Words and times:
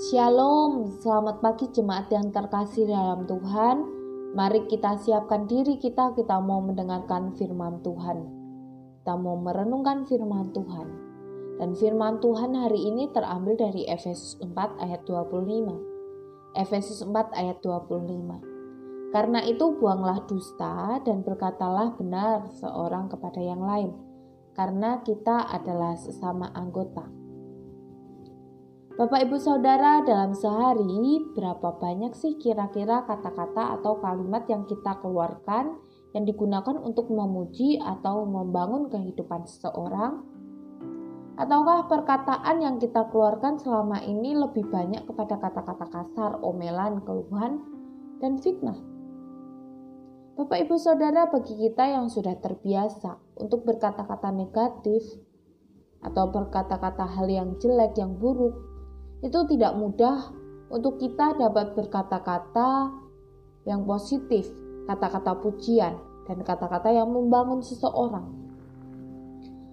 Shalom, 0.00 0.96
selamat 1.04 1.44
pagi 1.44 1.68
jemaat 1.76 2.08
yang 2.08 2.32
terkasih 2.32 2.88
dalam 2.88 3.28
Tuhan. 3.28 3.84
Mari 4.32 4.64
kita 4.64 4.96
siapkan 4.96 5.44
diri 5.44 5.76
kita, 5.76 6.16
kita 6.16 6.40
mau 6.40 6.64
mendengarkan 6.64 7.36
firman 7.36 7.84
Tuhan. 7.84 8.24
Kita 8.96 9.20
mau 9.20 9.36
merenungkan 9.36 10.08
firman 10.08 10.56
Tuhan. 10.56 10.88
Dan 11.60 11.76
firman 11.76 12.16
Tuhan 12.16 12.56
hari 12.56 12.80
ini 12.80 13.12
terambil 13.12 13.60
dari 13.60 13.84
Efesus 13.92 14.40
4 14.40 14.80
ayat 14.80 15.04
25. 15.04 16.56
Efesus 16.56 17.04
4 17.04 17.36
ayat 17.36 17.60
25. 17.60 19.12
Karena 19.12 19.44
itu 19.44 19.68
buanglah 19.76 20.24
dusta 20.24 20.96
dan 21.04 21.20
berkatalah 21.20 21.92
benar 22.00 22.48
seorang 22.56 23.12
kepada 23.12 23.44
yang 23.44 23.60
lain, 23.60 23.92
karena 24.56 25.04
kita 25.04 25.44
adalah 25.44 25.92
sesama 25.92 26.48
anggota. 26.56 27.04
Bapak 29.00 29.16
Ibu 29.16 29.40
Saudara, 29.40 30.04
dalam 30.04 30.36
sehari 30.36 31.24
berapa 31.32 31.72
banyak 31.80 32.12
sih 32.12 32.36
kira-kira 32.36 33.08
kata-kata 33.08 33.80
atau 33.80 33.96
kalimat 33.96 34.44
yang 34.44 34.68
kita 34.68 35.00
keluarkan 35.00 35.80
yang 36.12 36.28
digunakan 36.28 36.76
untuk 36.76 37.08
memuji 37.08 37.80
atau 37.80 38.28
membangun 38.28 38.92
kehidupan 38.92 39.48
seseorang? 39.48 40.20
Ataukah 41.40 41.88
perkataan 41.88 42.60
yang 42.60 42.76
kita 42.76 43.08
keluarkan 43.08 43.56
selama 43.56 44.04
ini 44.04 44.36
lebih 44.36 44.68
banyak 44.68 45.08
kepada 45.08 45.40
kata-kata 45.48 45.86
kasar, 45.88 46.36
omelan, 46.44 47.00
keluhan, 47.00 47.56
dan 48.20 48.36
fitnah? 48.36 48.76
Bapak 50.36 50.68
Ibu 50.68 50.76
Saudara, 50.76 51.24
bagi 51.32 51.56
kita 51.56 51.88
yang 51.88 52.12
sudah 52.12 52.36
terbiasa 52.36 53.16
untuk 53.40 53.64
berkata-kata 53.64 54.28
negatif 54.28 55.08
atau 56.04 56.28
berkata-kata 56.28 57.08
hal 57.16 57.32
yang 57.32 57.56
jelek, 57.56 57.96
yang 57.96 58.20
buruk, 58.20 58.69
itu 59.20 59.38
tidak 59.52 59.76
mudah 59.76 60.32
untuk 60.72 60.96
kita 60.96 61.36
dapat 61.36 61.76
berkata-kata 61.76 62.88
yang 63.68 63.84
positif, 63.84 64.48
kata-kata 64.88 65.36
pujian, 65.40 65.94
dan 66.24 66.38
kata-kata 66.40 66.88
yang 66.94 67.10
membangun 67.12 67.60
seseorang. 67.60 68.40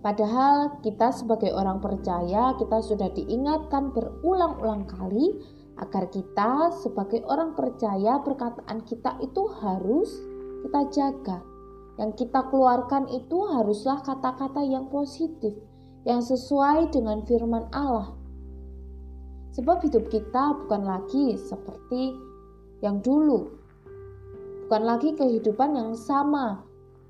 Padahal 0.00 0.80
kita 0.80 1.12
sebagai 1.12 1.52
orang 1.52 1.80
percaya, 1.80 2.56
kita 2.56 2.80
sudah 2.80 3.12
diingatkan 3.12 3.92
berulang-ulang 3.92 4.88
kali 4.88 5.40
agar 5.76 6.08
kita 6.08 6.72
sebagai 6.80 7.20
orang 7.28 7.52
percaya 7.56 8.20
perkataan 8.20 8.84
kita 8.84 9.16
itu 9.20 9.44
harus 9.60 10.08
kita 10.64 10.80
jaga. 10.92 11.38
Yang 12.00 12.24
kita 12.24 12.48
keluarkan 12.48 13.12
itu 13.12 13.44
haruslah 13.44 14.00
kata-kata 14.00 14.64
yang 14.64 14.88
positif, 14.88 15.52
yang 16.08 16.24
sesuai 16.24 16.88
dengan 16.92 17.20
firman 17.28 17.68
Allah, 17.76 18.16
Sebab 19.50 19.82
hidup 19.82 20.06
kita 20.10 20.54
bukan 20.64 20.86
lagi 20.86 21.34
seperti 21.34 22.14
yang 22.86 23.02
dulu. 23.02 23.50
Bukan 24.66 24.82
lagi 24.86 25.10
kehidupan 25.18 25.74
yang 25.74 25.92
sama 25.98 26.62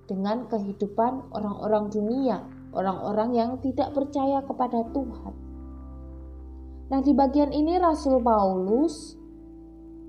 dengan 0.08 0.48
kehidupan 0.48 1.30
orang-orang 1.36 1.92
dunia, 1.92 2.42
orang-orang 2.72 3.30
yang 3.36 3.50
tidak 3.60 3.92
percaya 3.92 4.41
kepada 4.41 4.88
Tuhan. 4.97 5.34
Nah, 6.91 6.98
di 7.05 7.12
bagian 7.14 7.55
ini 7.55 7.78
Rasul 7.78 8.19
Paulus 8.19 9.14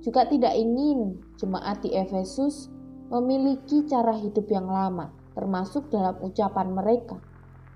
juga 0.02 0.26
tidak 0.26 0.58
ingin 0.58 1.22
jemaat 1.38 1.86
di 1.86 1.94
Efesus 1.94 2.74
memiliki 3.14 3.86
cara 3.86 4.18
hidup 4.18 4.50
yang 4.50 4.66
lama, 4.66 5.14
termasuk 5.38 5.92
dalam 5.94 6.18
ucapan 6.24 6.74
mereka. 6.74 7.22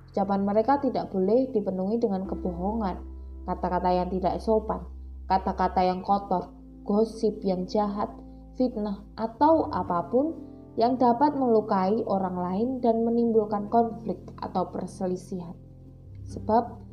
Ucapan 0.09 0.41
mereka 0.47 0.79
tidak 0.81 1.11
boleh 1.11 1.51
dipenuhi 1.53 2.01
dengan 2.01 2.25
kebohongan, 2.25 2.97
kata-kata 3.45 3.89
yang 3.93 4.09
tidak 4.09 4.41
sopan, 4.41 4.81
kata-kata 5.29 5.81
yang 5.85 6.01
kotor, 6.01 6.53
gosip 6.85 7.41
yang 7.45 7.65
jahat, 7.65 8.09
fitnah, 8.57 9.01
atau 9.17 9.69
apa 9.73 10.09
pun 10.09 10.37
yang 10.75 10.99
dapat 10.99 11.33
melukai 11.39 12.03
orang 12.03 12.35
lain 12.35 12.69
dan 12.83 13.07
menimbulkan 13.07 13.71
konflik 13.71 14.19
atau 14.43 14.67
perselisihan. 14.69 15.55
Sebab 16.27 16.85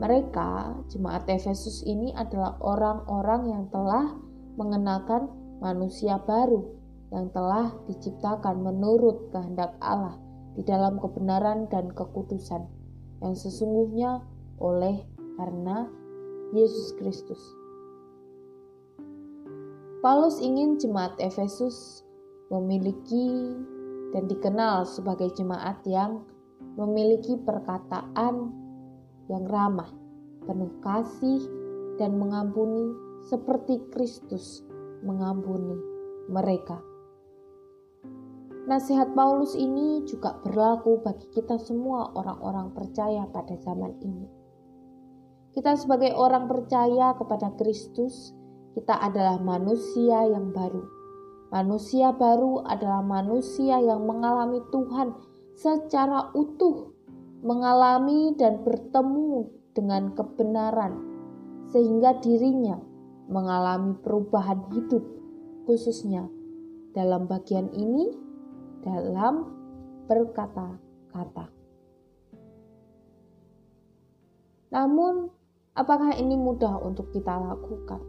mereka, 0.00 0.78
jemaat 0.88 1.28
Efesus 1.28 1.84
ini 1.84 2.14
adalah 2.16 2.56
orang-orang 2.62 3.42
yang 3.52 3.64
telah 3.68 4.16
mengenakan 4.56 5.28
manusia 5.60 6.16
baru 6.24 6.64
yang 7.10 7.28
telah 7.34 7.74
diciptakan 7.90 8.62
menurut 8.62 9.28
kehendak 9.34 9.74
Allah 9.82 10.16
di 10.54 10.62
dalam 10.62 10.96
kebenaran 11.02 11.66
dan 11.66 11.90
kekudusan 11.90 12.64
yang 13.20 13.34
sesungguhnya 13.34 14.22
oleh 14.62 15.04
karena 15.38 15.86
Yesus 16.50 16.94
Kristus. 16.98 17.42
Paulus 20.00 20.40
ingin 20.40 20.80
jemaat 20.80 21.12
Efesus 21.20 22.00
memiliki 22.48 23.54
dan 24.16 24.26
dikenal 24.26 24.88
sebagai 24.88 25.28
jemaat 25.36 25.78
yang 25.84 26.24
memiliki 26.74 27.36
perkataan 27.44 28.50
yang 29.30 29.44
ramah, 29.46 29.92
penuh 30.48 30.72
kasih, 30.82 31.38
dan 32.00 32.16
mengampuni 32.16 32.90
seperti 33.28 33.78
Kristus 33.92 34.64
mengampuni 35.04 35.76
mereka. 36.32 36.80
Nasihat 38.64 39.12
Paulus 39.12 39.52
ini 39.58 40.04
juga 40.06 40.36
berlaku 40.40 41.02
bagi 41.04 41.26
kita 41.34 41.58
semua 41.58 42.12
orang-orang 42.16 42.70
percaya 42.72 43.26
pada 43.28 43.56
zaman 43.60 43.98
ini. 44.00 44.39
Kita 45.50 45.74
sebagai 45.74 46.14
orang 46.14 46.46
percaya 46.46 47.10
kepada 47.18 47.50
Kristus, 47.58 48.30
kita 48.78 48.94
adalah 49.02 49.42
manusia 49.42 50.22
yang 50.30 50.54
baru. 50.54 50.86
Manusia 51.50 52.14
baru 52.14 52.62
adalah 52.62 53.02
manusia 53.02 53.82
yang 53.82 54.06
mengalami 54.06 54.62
Tuhan 54.70 55.10
secara 55.58 56.30
utuh, 56.38 56.94
mengalami 57.42 58.30
dan 58.38 58.62
bertemu 58.62 59.50
dengan 59.74 60.14
kebenaran, 60.14 61.02
sehingga 61.74 62.22
dirinya 62.22 62.78
mengalami 63.26 63.98
perubahan 63.98 64.70
hidup, 64.70 65.02
khususnya 65.66 66.30
dalam 66.94 67.26
bagian 67.26 67.66
ini, 67.74 68.14
dalam 68.86 69.50
berkata-kata. 70.06 71.50
Namun, 74.70 75.39
Apakah 75.70 76.18
ini 76.18 76.34
mudah 76.34 76.82
untuk 76.82 77.14
kita 77.14 77.30
lakukan? 77.30 78.02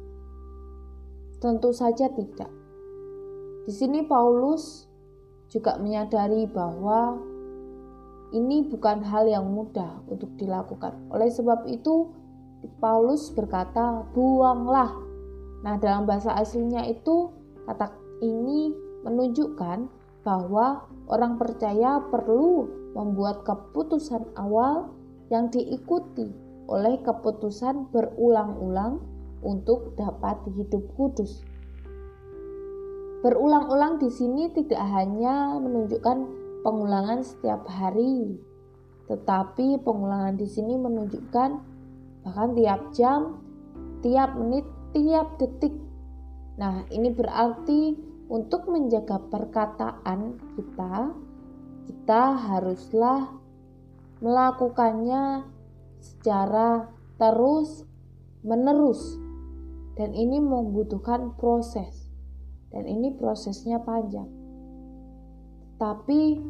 Tentu 1.38 1.70
saja 1.70 2.10
tidak. 2.10 2.50
Di 3.62 3.70
sini 3.70 4.02
Paulus 4.02 4.90
juga 5.46 5.78
menyadari 5.78 6.50
bahwa 6.50 7.22
ini 8.34 8.66
bukan 8.66 9.06
hal 9.06 9.30
yang 9.30 9.46
mudah 9.46 10.02
untuk 10.10 10.34
dilakukan. 10.42 11.06
Oleh 11.14 11.30
sebab 11.30 11.70
itu, 11.70 12.10
Paulus 12.82 13.30
berkata, 13.30 14.10
"Buanglah." 14.10 14.98
Nah, 15.62 15.78
dalam 15.78 16.10
bahasa 16.10 16.34
aslinya 16.34 16.82
itu 16.90 17.30
kata 17.70 17.94
ini 18.26 18.74
menunjukkan 19.06 19.86
bahwa 20.26 20.90
orang 21.06 21.38
percaya 21.38 22.02
perlu 22.10 22.66
membuat 22.98 23.46
keputusan 23.46 24.34
awal 24.34 24.90
yang 25.30 25.54
diikuti 25.54 26.51
oleh 26.72 27.04
keputusan 27.04 27.92
berulang-ulang 27.92 29.04
untuk 29.44 29.92
dapat 30.00 30.40
hidup 30.56 30.88
kudus. 30.96 31.44
Berulang-ulang 33.22 34.00
di 34.00 34.08
sini 34.08 34.50
tidak 34.56 34.82
hanya 34.82 35.59
menunjukkan 35.59 36.18
pengulangan 36.64 37.22
setiap 37.22 37.68
hari, 37.68 38.40
tetapi 39.12 39.84
pengulangan 39.84 40.40
di 40.40 40.48
sini 40.48 40.79
menunjukkan 40.79 41.52
bahkan 42.23 42.50
tiap 42.56 42.82
jam, 42.96 43.22
tiap 44.02 44.34
menit, 44.40 44.66
tiap 44.96 45.38
detik. 45.38 45.76
Nah, 46.58 46.88
ini 46.90 47.12
berarti 47.12 47.94
untuk 48.32 48.72
menjaga 48.72 49.20
perkataan 49.28 50.40
kita, 50.56 51.12
kita 51.91 52.23
haruslah 52.40 53.28
melakukannya 54.23 55.51
secara 56.02 56.90
terus 57.22 57.86
menerus 58.42 59.22
dan 59.94 60.18
ini 60.18 60.42
membutuhkan 60.42 61.38
proses 61.38 62.09
dan 62.74 62.90
ini 62.90 63.14
prosesnya 63.14 63.78
panjang. 63.84 64.28
Tapi 65.78 66.42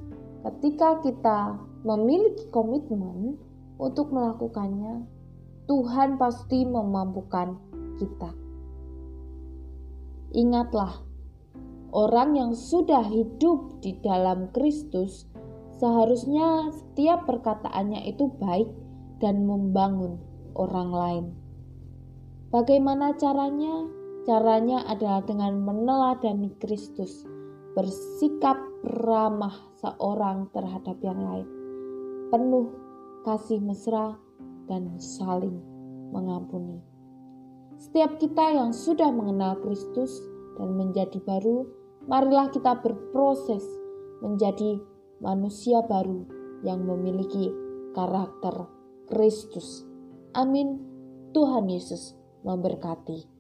ketika 0.47 1.03
kita 1.03 1.59
memiliki 1.83 2.47
komitmen 2.53 3.35
untuk 3.81 4.13
melakukannya, 4.13 5.03
Tuhan 5.65 6.15
pasti 6.15 6.67
memampukan 6.67 7.57
kita. 7.97 8.31
Ingatlah, 10.31 11.03
orang 11.91 12.39
yang 12.39 12.51
sudah 12.55 13.03
hidup 13.03 13.83
di 13.83 13.97
dalam 13.99 14.47
Kristus 14.55 15.27
seharusnya 15.81 16.69
setiap 16.71 17.25
perkataannya 17.25 18.05
itu 18.07 18.29
baik 18.37 18.69
dan 19.21 19.45
membangun 19.45 20.17
orang 20.57 20.89
lain. 20.91 21.25
Bagaimana 22.51 23.15
caranya? 23.15 23.87
Caranya 24.21 24.85
adalah 24.85 25.25
dengan 25.25 25.65
meneladani 25.65 26.53
Kristus, 26.61 27.25
bersikap 27.73 28.59
ramah 28.85 29.55
seorang 29.81 30.45
terhadap 30.53 30.97
yang 31.01 31.17
lain, 31.17 31.47
penuh 32.29 32.69
kasih 33.25 33.57
mesra 33.57 34.13
dan 34.69 34.93
saling 35.01 35.57
mengampuni. 36.13 36.81
Setiap 37.81 38.21
kita 38.21 38.53
yang 38.53 38.69
sudah 38.77 39.09
mengenal 39.09 39.57
Kristus 39.65 40.21
dan 40.61 40.77
menjadi 40.77 41.17
baru, 41.25 41.65
marilah 42.05 42.53
kita 42.53 42.77
berproses 42.77 43.65
menjadi 44.21 44.77
manusia 45.17 45.81
baru 45.89 46.29
yang 46.61 46.85
memiliki 46.85 47.49
karakter 47.97 48.80
Kristus. 49.11 49.83
Amin. 50.33 50.79
Tuhan 51.35 51.67
Yesus 51.67 52.15
memberkati. 52.47 53.30